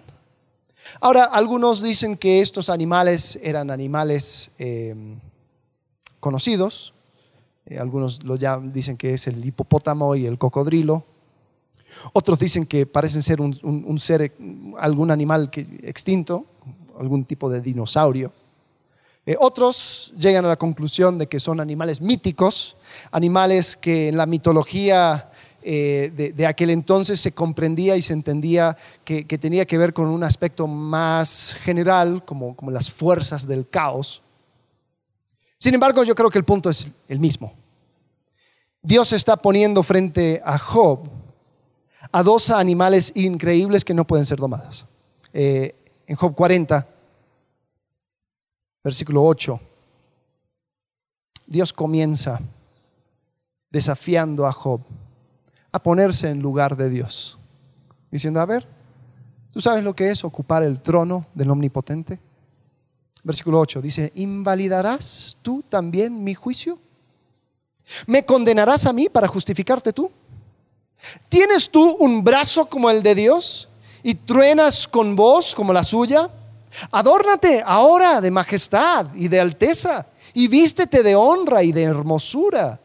[1.01, 5.19] Ahora, algunos dicen que estos animales eran animales em,
[6.21, 6.95] conocidos,
[7.67, 11.05] eh, algunos lo dicen que es el hipopótamo y el cocodrilo,
[12.13, 14.33] otros dicen que parecen ser un, ser,
[14.79, 15.51] algún animal
[15.83, 16.47] extinto,
[16.99, 18.33] algún tipo de dinosaurio.
[19.27, 22.77] Eh, otros llegan a la conclusión de que son animales míticos,
[23.11, 25.31] animales que en la mitología
[25.63, 30.23] eh, de, aquel entonces se comprendía y se entendía que, tenía que ver con un
[30.23, 34.23] aspecto más general, como, como las fuerzas del caos.
[35.59, 37.53] Sin embargo, yo creo que el punto es el mismo.
[38.81, 41.09] Dios está poniendo frente a Job
[42.13, 44.87] a dos animales increíbles que no pueden ser domadas.
[45.33, 45.75] Eh,
[46.07, 46.87] en Job 40,
[48.83, 49.61] versículo 8,
[51.47, 52.41] Dios comienza
[53.71, 54.81] desafiando a Job
[55.73, 57.39] a ponerse en lugar de Dios,
[58.11, 58.67] diciendo, a ver,
[59.51, 62.21] ¿tú sabes lo que es ocupar el trono del Omnipotente?
[63.23, 66.79] Versículo 8 dice, ¿invalidarás tú también mi juicio?
[68.07, 70.11] ¿Me condenarás a mí para justificarte tú?
[71.29, 73.69] ¿Tienes tú un brazo como el de Dios
[74.03, 76.31] y truenas con voz como la suya?
[76.91, 82.81] Adórnate ahora de majestad y de alteza y vístete de honra y de hermosura.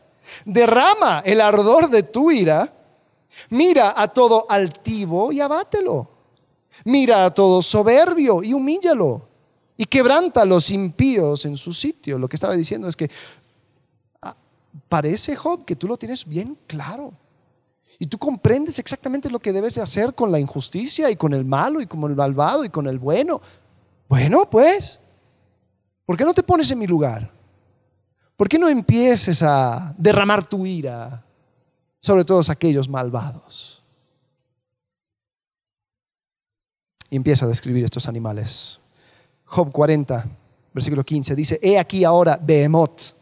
[0.45, 2.71] Derrama el ardor de tu ira.
[3.49, 6.07] Mira a todo altivo y abátelo.
[6.85, 9.32] Mira a todo soberbio y humíllalo.
[9.75, 12.19] Y quebranta a los impíos en su sitio.
[12.19, 13.09] Lo que estaba diciendo es que
[14.21, 14.35] ah,
[14.87, 17.13] parece, Job, que tú lo tienes bien claro.
[17.99, 21.45] Y tú comprendes exactamente lo que debes de hacer con la injusticia y con el
[21.45, 23.41] malo y con el malvado y con el bueno.
[24.09, 24.99] Bueno, pues,
[26.05, 27.31] ¿por qué no te pones en mi lugar?
[28.35, 31.23] ¿Por qué no empieces a derramar tu ira
[32.01, 33.81] sobre todos aquellos malvados?
[37.09, 38.79] Y empieza a describir estos animales.
[39.53, 40.25] Job 40,
[40.73, 43.13] versículo 15, dice, he aquí ahora Behemoth,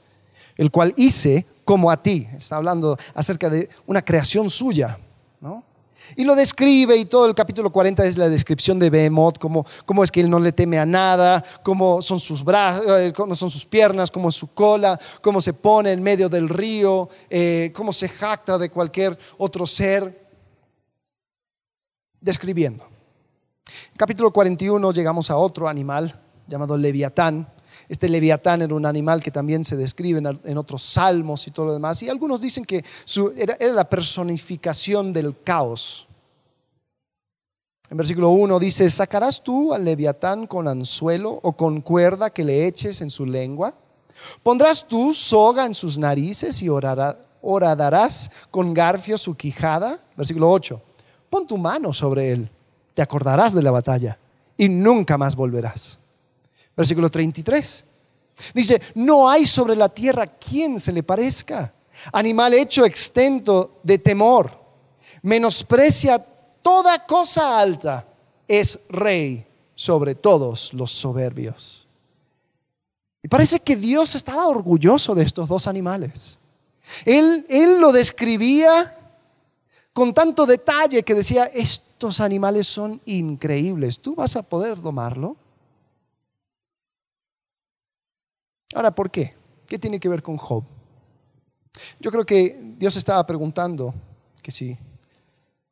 [0.56, 2.26] el cual hice como a ti.
[2.34, 4.98] Está hablando acerca de una creación suya.
[5.41, 5.62] ¿no?
[6.15, 10.06] Y lo describe y todo el capítulo 40 es la descripción de Behemoth, cómo, cómo
[10.06, 13.50] es que él no le teme a nada, cómo son sus brazos, eh, cómo son
[13.50, 17.91] sus piernas, cómo es su cola, cómo se pone en medio del río, eh, cómo
[17.91, 20.22] se jacta de cualquier otro ser.
[22.22, 23.00] Describiendo.
[23.97, 27.47] Capítulo 41 llegamos a otro animal llamado Leviatán,
[27.91, 31.74] este leviatán era un animal que también se describe en, otros salmos y todo lo
[31.74, 32.02] demás.
[32.02, 32.86] Y algunos dicen que
[33.36, 36.08] era, la personificación del caos.
[37.89, 42.65] En versículo 1 dice, ¿sacarás tú al leviatán con anzuelo o con cuerda que le
[42.65, 43.74] eches en su lengua?
[44.41, 50.00] ¿Pondrás tú soga en sus narices y horadarás con garfio su quijada?
[50.15, 50.82] Versículo 8.
[51.30, 52.50] Pon tu mano sobre él,
[52.93, 54.17] te acordarás de la batalla
[54.58, 55.97] y nunca más volverás.
[56.75, 57.84] Versículo 33.
[58.54, 61.73] Dice, no hay sobre la tierra quien se le parezca.
[62.12, 64.51] Animal hecho extento de temor.
[65.21, 66.19] Menosprecia
[66.62, 68.08] toda cosa alta.
[68.47, 71.88] Es rey sobre todos los soberbios.
[73.23, 76.39] Y parece que Dios estaba orgulloso de estos dos animales.
[77.06, 78.95] Él, él lo describía
[79.93, 83.99] con tanto detalle que decía, estos animales son increíbles.
[83.99, 85.36] ¿Tú vas a poder domarlo?
[88.73, 89.36] Ahora, ¿por qué?
[89.67, 90.63] ¿Qué tiene que ver con Job?
[91.99, 93.93] Yo creo que Dios estaba preguntando
[94.41, 94.77] que si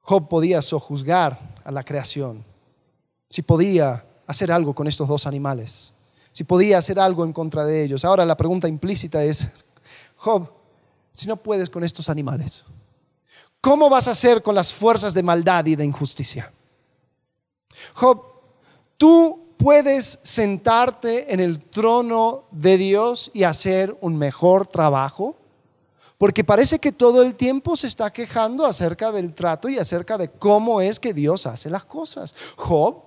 [0.02, 2.44] Job podía sojuzgar a la creación,
[3.30, 5.94] si podía hacer algo con estos dos animales,
[6.32, 8.06] si podía hacer algo en contra de ellos.
[8.06, 9.48] Ahora la pregunta implícita es,
[10.16, 10.50] Job,
[11.12, 12.66] si no puedes con estos animales,
[13.62, 16.52] ¿cómo vas a hacer con las fuerzas de maldad y de injusticia?
[17.94, 18.24] Job,
[18.98, 25.36] tú puedes sentarte en el trono de Dios y hacer un mejor trabajo?
[26.18, 30.30] Porque parece que todo el tiempo se está quejando acerca del trato y acerca de
[30.30, 32.36] cómo es que Dios hace las cosas.
[32.56, 33.04] Job,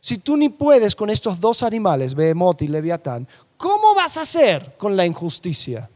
[0.00, 4.76] si tú ni puedes con estos dos animales, Behemoth y Leviatán, ¿cómo vas a hacer
[4.78, 5.90] con la injusticia?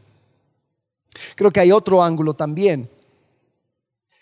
[1.35, 2.89] Creo que hay otro ángulo también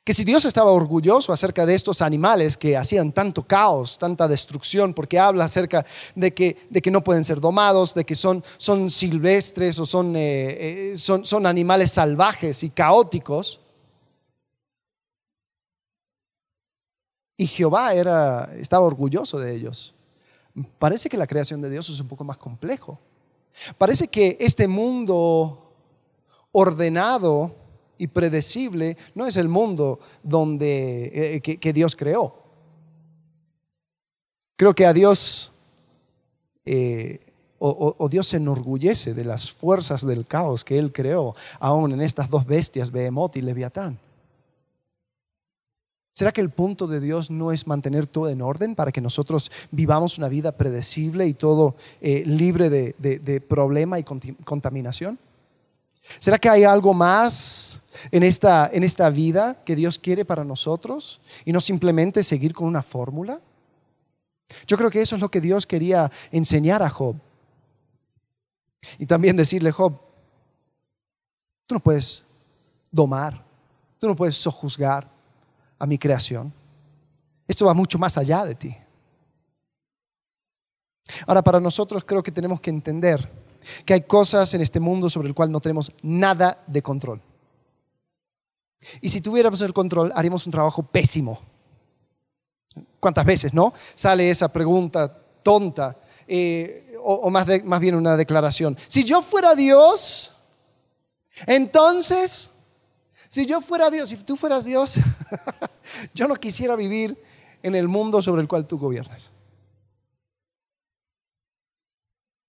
[0.03, 4.93] que si Dios estaba orgulloso acerca de estos animales que hacían tanto caos, tanta destrucción,
[4.93, 8.89] porque habla acerca de que, de que no pueden ser domados, de que son, son
[8.89, 13.61] silvestres o son, eh, eh, son, animales salvajes y caóticos,
[17.37, 19.95] y Jehová era, estaba orgulloso de ellos.
[20.79, 22.99] Parece que la creación de Dios es un poco más complejo.
[23.77, 25.73] Parece que este mundo
[26.51, 27.62] ordenado
[27.97, 32.35] y predecible no es el mundo donde, eh, que, Dios creó.
[34.55, 35.51] Creo que a Dios,
[36.65, 37.19] eh,
[37.59, 42.29] o, Dios se enorgullece de las fuerzas del caos que Él creó, aún en estas
[42.29, 43.97] dos bestias, Behemoth y Leviatán.
[46.15, 49.51] ¿Será que el punto de Dios no es mantener todo en orden para que nosotros
[49.71, 55.17] vivamos una vida predecible y todo eh, libre de, de problema y contaminación?
[56.19, 57.81] ¿Será que hay algo más
[58.11, 62.67] en esta, en esta vida que Dios quiere para nosotros y no simplemente seguir con
[62.67, 63.39] una fórmula?
[64.67, 67.15] Yo creo que eso es lo que Dios quería enseñar a Job.
[68.99, 69.99] Y también decirle, Job,
[71.65, 72.23] tú no puedes
[72.91, 73.43] domar,
[73.97, 75.09] tú no puedes sojuzgar
[75.79, 76.53] a mi creación.
[77.47, 78.75] Esto va mucho más allá de ti.
[81.27, 83.29] Ahora, para nosotros creo que tenemos que entender
[83.85, 87.21] que hay cosas en este mundo sobre el cual no tenemos nada de control.
[89.01, 91.39] Y si tuviéramos el control, haríamos un trabajo pésimo.
[92.99, 93.73] ¿Cuántas veces, no?
[93.95, 95.97] Sale esa pregunta tonta,
[96.27, 98.77] eh, o, más, más bien una declaración.
[98.87, 100.33] Si yo fuera Dios,
[101.45, 102.51] entonces,
[103.29, 104.95] si yo fuera Dios, si tú fueras Dios,
[106.13, 107.21] yo no quisiera vivir
[107.61, 109.31] en el mundo sobre el cual tú gobiernas.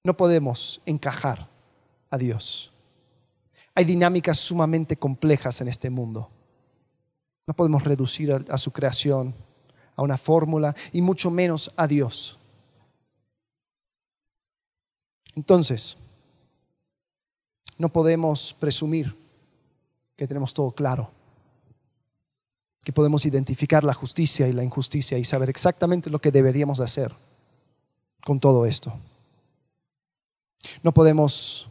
[0.05, 1.48] No podemos encajar
[2.11, 2.70] a Dios.
[3.74, 6.30] Hay dinámicas sumamente complejas en este mundo.
[7.46, 9.34] No podemos reducir a, su creación
[9.96, 12.38] a una fórmula y mucho menos a Dios.
[15.34, 15.96] Entonces,
[17.78, 19.16] no podemos presumir
[20.16, 21.11] que tenemos todo claro,
[22.84, 27.12] que podemos identificar la justicia y la injusticia y saber exactamente lo que deberíamos hacer
[28.24, 28.96] con todo esto.
[30.83, 31.69] No podemos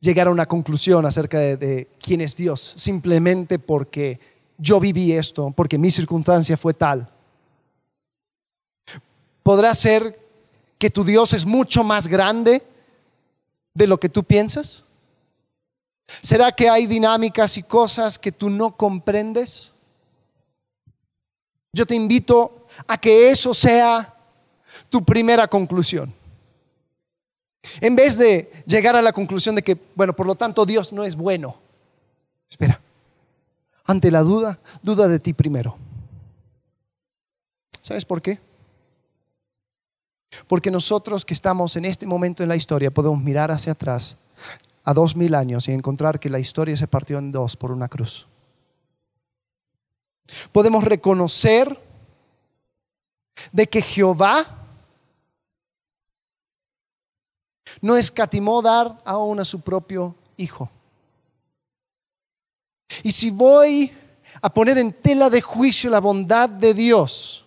[0.00, 4.18] llegar a una conclusión acerca de, quién es Dios simplemente porque
[4.58, 7.08] yo viví esto, porque mi circunstancia fue tal.
[9.42, 10.20] Podrá ser
[10.78, 12.62] que tu Dios es mucho más grande
[13.74, 14.84] de lo que tú piensas.
[16.20, 19.72] ¿Será que hay dinámicas y cosas que tú no comprendes?
[21.72, 24.14] Yo te invito a que eso sea
[24.90, 26.12] tu primera conclusión.
[27.80, 31.04] En vez de llegar a la conclusión de que, bueno, por lo tanto Dios no
[31.04, 31.56] es bueno.
[32.48, 32.80] Espera,
[33.84, 35.76] ante la duda, duda de ti primero.
[37.80, 38.40] ¿Sabes por qué?
[40.46, 44.16] Porque nosotros que estamos en este momento en la historia podemos mirar hacia atrás
[44.84, 47.88] a dos mil años y encontrar que la historia se partió en dos por una
[47.88, 48.26] cruz.
[50.50, 51.78] Podemos reconocer
[53.52, 54.61] de que Jehová
[57.80, 60.70] no escatimó dar aún a su propio hijo.
[63.02, 63.90] Y si voy
[64.40, 67.44] a poner en tela de juicio la bondad de Dios,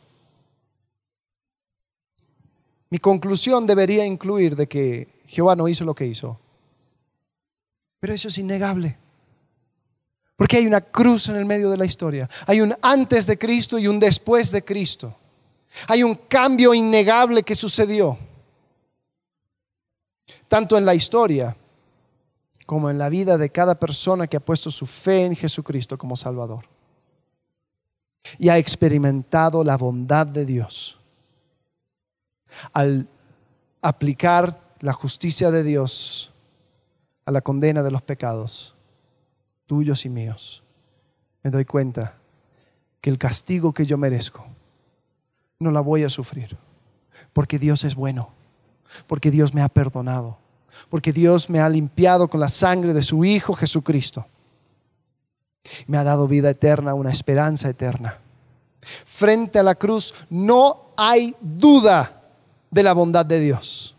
[2.90, 6.40] mi conclusión debería incluir de que Jehová no hizo lo que hizo.
[8.00, 8.98] Pero eso es innegable.
[10.36, 12.30] Porque hay una cruz en el medio de la historia.
[12.46, 15.16] Hay un antes de Cristo y un después de Cristo.
[15.88, 18.18] Hay un cambio innegable que sucedió
[20.48, 21.56] tanto en la historia
[22.66, 26.16] como en la vida de cada persona que ha puesto su fe en Jesucristo como
[26.16, 26.66] Salvador.
[28.39, 31.00] Y ha experimentado la bondad de Dios.
[32.74, 33.08] Al
[33.82, 36.32] aplicar la justicia de Dios
[37.26, 38.76] a la condena de los pecados,
[39.68, 40.64] tuyos y míos,
[41.43, 42.18] me doy cuenta
[43.02, 44.46] que el castigo que yo merezco
[45.60, 46.58] no la voy a sufrir,
[47.34, 48.32] porque Dios es bueno
[49.08, 50.38] porque Dios me ha perdonado,
[50.89, 54.26] porque Dios me ha limpiado con la sangre de su Hijo Jesucristo.
[55.88, 58.20] Me ha dado vida eterna, una esperanza eterna.
[59.06, 62.22] Frente a la cruz no hay duda
[62.70, 63.96] de la bondad de Dios.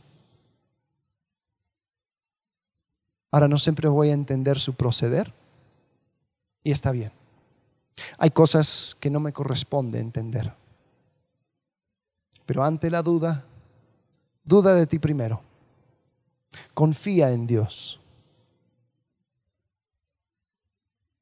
[3.31, 5.33] Ahora no siempre voy a entender su proceder
[6.63, 7.13] y está bien.
[8.19, 10.55] Hay cosas que no me corresponde entender.
[12.45, 13.45] Pero ante la duda,
[14.47, 15.43] Duda de ti primero.
[16.73, 18.01] Confía en Dios.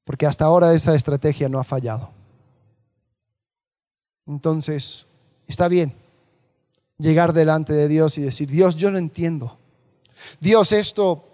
[0.05, 2.11] Porque hasta ahora esa estrategia no ha fallado.
[4.27, 5.07] Entonces,
[5.49, 5.95] está bien
[6.99, 9.57] llegar delante de Dios y decir, Dios, yo no entiendo.
[10.39, 11.25] Dios, esto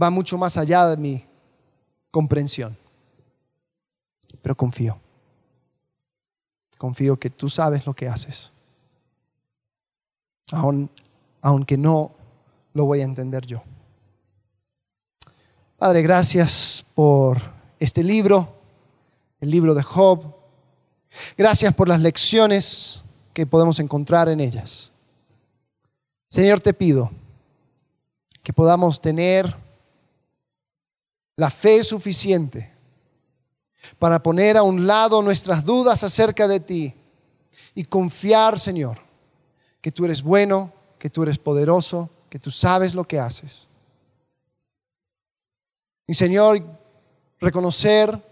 [0.00, 1.26] va mucho más allá de mi
[2.10, 2.76] comprensión.
[4.42, 4.98] Pero confío.
[6.76, 8.52] Confío que tú sabes lo que haces
[11.40, 12.12] aunque no
[12.74, 13.62] lo voy a entender yo.
[15.76, 17.38] Padre, gracias por
[17.78, 18.48] este libro,
[19.40, 20.34] el libro de Job.
[21.36, 24.92] Gracias por las lecciones que podemos encontrar en ellas.
[26.28, 27.10] Señor, te pido
[28.42, 29.54] que podamos tener
[31.36, 32.70] la fe suficiente
[33.98, 36.94] para poner a un lado nuestras dudas acerca de ti
[37.74, 38.98] y confiar, Señor,
[39.82, 43.68] que tú eres bueno, que tú eres poderoso, que tú sabes lo que haces.
[46.06, 46.64] Y Señor,
[47.40, 48.22] reconocer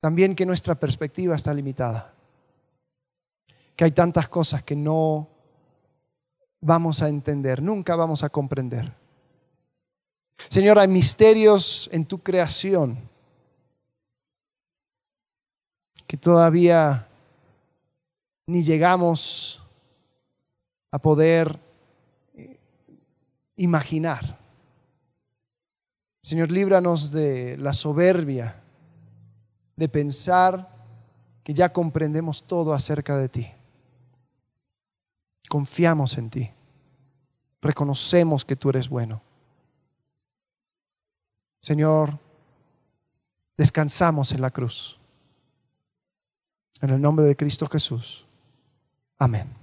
[0.00, 2.12] también que nuestra perspectiva está limitada,
[3.74, 5.28] que hay tantas cosas que no
[6.60, 8.92] vamos a entender, nunca vamos a comprender.
[10.48, 13.08] Señor, hay misterios en tu creación
[16.06, 17.07] que todavía
[18.48, 19.62] ni llegamos
[20.90, 21.60] a poder
[22.34, 22.58] eh,
[23.56, 24.38] imaginar.
[26.22, 28.62] Señor, líbranos de la soberbia
[29.76, 30.66] de pensar
[31.44, 33.46] que ya comprendemos todo acerca de ti.
[35.50, 36.50] Confiamos en ti.
[37.60, 39.20] Reconocemos que tú eres bueno.
[41.60, 42.18] Señor,
[43.58, 44.98] descansamos en la cruz.
[46.80, 48.24] En el nombre de Cristo Jesús.
[49.20, 49.57] Amen.